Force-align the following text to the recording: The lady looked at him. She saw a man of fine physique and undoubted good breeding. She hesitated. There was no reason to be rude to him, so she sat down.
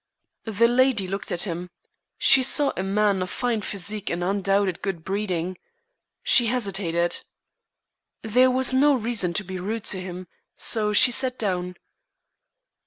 The 0.49 0.67
lady 0.67 1.07
looked 1.07 1.31
at 1.31 1.43
him. 1.43 1.69
She 2.17 2.41
saw 2.41 2.71
a 2.75 2.81
man 2.81 3.21
of 3.21 3.29
fine 3.29 3.61
physique 3.61 4.09
and 4.09 4.23
undoubted 4.23 4.81
good 4.81 5.05
breeding. 5.05 5.59
She 6.23 6.47
hesitated. 6.47 7.19
There 8.23 8.49
was 8.49 8.73
no 8.73 8.95
reason 8.95 9.31
to 9.33 9.43
be 9.43 9.59
rude 9.59 9.83
to 9.93 10.01
him, 10.01 10.25
so 10.57 10.91
she 10.91 11.11
sat 11.11 11.37
down. 11.37 11.75